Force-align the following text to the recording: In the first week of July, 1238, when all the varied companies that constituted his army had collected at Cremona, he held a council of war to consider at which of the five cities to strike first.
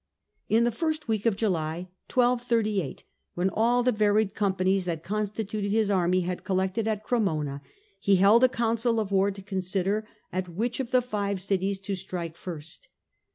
In 0.49 0.63
the 0.63 0.71
first 0.71 1.07
week 1.07 1.27
of 1.27 1.35
July, 1.35 1.87
1238, 2.11 3.03
when 3.35 3.51
all 3.51 3.83
the 3.83 3.91
varied 3.91 4.33
companies 4.33 4.85
that 4.85 5.03
constituted 5.03 5.69
his 5.71 5.91
army 5.91 6.21
had 6.21 6.43
collected 6.43 6.87
at 6.87 7.03
Cremona, 7.03 7.61
he 7.99 8.15
held 8.15 8.43
a 8.43 8.49
council 8.49 8.99
of 8.99 9.11
war 9.11 9.29
to 9.29 9.43
consider 9.43 10.07
at 10.33 10.49
which 10.49 10.79
of 10.79 10.89
the 10.89 11.03
five 11.03 11.39
cities 11.39 11.79
to 11.81 11.95
strike 11.95 12.35
first. 12.35 12.87